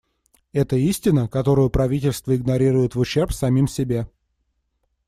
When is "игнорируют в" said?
2.35-2.99